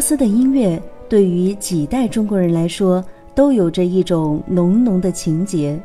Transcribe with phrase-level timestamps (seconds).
[0.00, 3.04] 俄罗斯的音乐对于几代中国人来说
[3.34, 5.78] 都有着一种浓浓的情结。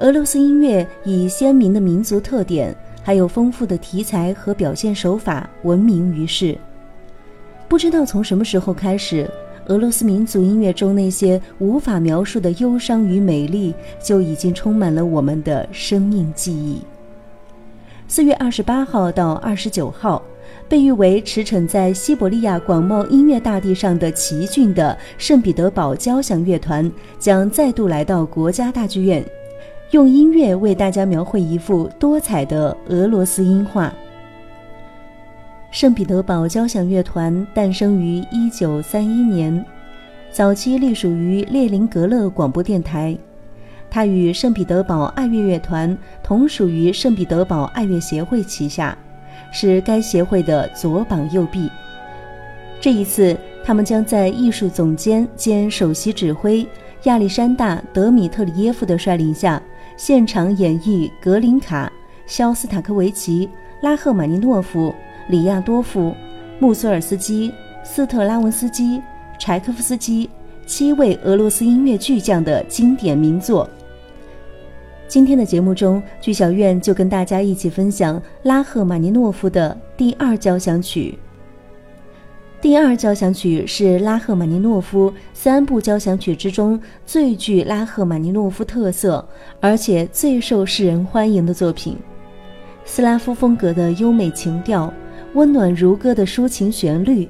[0.00, 6.58] 俄罗斯音乐以鲜明的民族特点，还有丰富的题材和表现手法闻名于世。
[7.68, 9.30] 不知道从什么时候开始，
[9.66, 16.82] 俄罗斯民族音乐中那些无法描述的忧伤与美丽，就已经充满了我们的生命记忆。
[18.08, 20.20] 四月二十八号到二十九号，
[20.68, 29.24] 被誉为驰骋在西伯利亚广袤音乐大地上的奇骏的圣彼得堡交响乐团将再度来到国家大剧院。
[29.90, 33.92] 用音乐为大家描绘一幅多彩的俄罗斯音画。
[35.70, 39.64] 圣彼得堡交响乐团诞生于一九三一年，
[40.32, 43.16] 早期隶属于列宁格勒广播电台。
[43.90, 48.96] 它与圣彼得堡爱乐乐团同属于圣彼得堡爱乐协会旗下，
[49.54, 51.70] 是该协会的左膀右臂。
[52.78, 56.66] 这一次，他们将在艺术总监兼首席指挥
[57.04, 59.62] 亚历山大·德米特里耶夫的率领下。
[59.96, 61.90] 现场演绎格林卡、
[62.26, 63.48] 肖斯塔科维奇、
[63.80, 64.92] 拉赫玛尼诺夫、
[65.28, 66.12] 里亚多夫、
[66.58, 69.00] 穆索尔斯基、斯特拉文斯基、
[69.38, 70.28] 柴可夫斯基
[70.66, 73.70] 七位俄罗斯音乐巨匠的经典名作。
[75.06, 81.16] 今天的节目中，剧小院就跟大家一起分享拉赫玛尼诺夫的第二交响曲。
[82.60, 89.24] 第二交响曲是拉赫玛尼诺夫三部交响曲之中最具拉赫玛尼诺夫特色，
[89.60, 91.98] 而且最受世人欢迎的作品。
[92.86, 94.92] 斯拉夫风格的优美情调，
[95.34, 97.28] 温暖如歌的抒情旋律，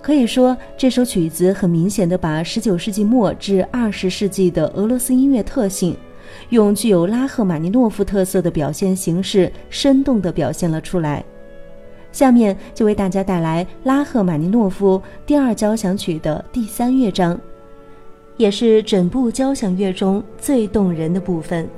[0.00, 5.96] 可以说这首曲子很明显的把19世纪末至20世纪的俄罗斯音乐特性，
[6.50, 11.24] 用具有拉赫玛尼诺夫特色的表现形式，生动地表现了出来。
[12.12, 17.38] 下面就为大家带来拉赫玛尼诺夫第二交响曲的第三乐章，
[18.36, 21.68] 也是整部交响乐中最动人的部分。